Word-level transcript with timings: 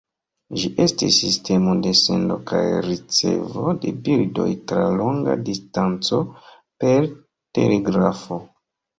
Ĝi 0.59 0.69
estis 0.83 1.17
sistemo 1.23 1.73
de 1.85 1.91
sendo 1.97 2.37
kaj 2.51 2.61
ricevo 2.85 3.73
de 3.83 3.91
bildoj 4.07 4.45
tra 4.71 4.87
longa 5.01 5.35
distanco, 5.51 6.23
per 6.85 7.07
telegrafo. 7.59 8.39